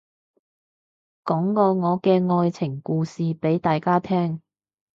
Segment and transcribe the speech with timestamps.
[1.25, 4.41] 講個我嘅愛情故事俾大家聽